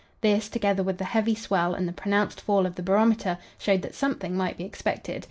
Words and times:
This, 0.21 0.49
together 0.49 0.81
with 0.81 0.97
the 0.97 1.03
heavy 1.03 1.35
swell 1.35 1.75
and 1.75 1.87
the 1.87 1.93
pronounced 1.93 2.41
fall 2.41 2.65
of 2.65 2.73
the 2.73 2.81
barometer, 2.81 3.37
showed 3.59 3.83
that 3.83 3.93
something 3.93 4.35
might 4.35 4.57
be 4.57 4.63
expected. 4.65 5.19